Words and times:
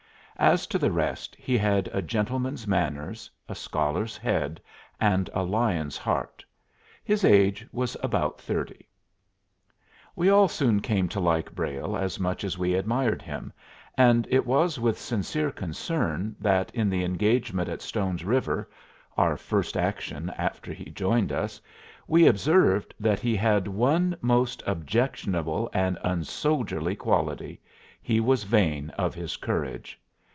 As 0.37 0.65
to 0.67 0.79
the 0.79 0.91
rest, 0.91 1.35
he 1.37 1.55
had 1.55 1.87
a 1.93 2.01
gentleman's 2.01 2.65
manners, 2.65 3.29
a 3.47 3.53
scholar's 3.53 4.17
head, 4.17 4.59
and 4.99 5.29
a 5.35 5.43
lion's 5.43 5.97
heart. 5.97 6.43
His 7.03 7.23
age 7.23 7.67
was 7.71 7.95
about 8.01 8.41
thirty. 8.41 8.87
We 10.15 10.31
all 10.31 10.47
soon 10.47 10.79
came 10.79 11.07
to 11.09 11.19
like 11.19 11.53
Brayle 11.53 11.95
as 11.95 12.19
much 12.19 12.43
as 12.43 12.57
we 12.57 12.73
admired 12.73 13.21
him, 13.21 13.53
and 13.95 14.27
it 14.31 14.47
was 14.47 14.79
with 14.79 14.97
sincere 14.99 15.51
concern 15.51 16.35
that 16.39 16.73
in 16.73 16.89
the 16.89 17.03
engagement 17.03 17.69
at 17.69 17.83
Stone's 17.83 18.25
River 18.25 18.67
our 19.19 19.37
first 19.37 19.77
action 19.77 20.31
after 20.31 20.73
he 20.73 20.85
joined 20.89 21.31
us 21.31 21.61
we 22.07 22.25
observed 22.25 22.95
that 22.99 23.19
he 23.19 23.35
had 23.35 23.67
one 23.67 24.15
most 24.21 24.63
objectionable 24.65 25.69
and 25.71 25.99
unsoldierly 26.03 26.95
quality: 26.95 27.61
he 28.01 28.19
was 28.19 28.43
vain 28.43 28.89
of 28.97 29.13
his 29.13 29.37
courage. 29.37 29.99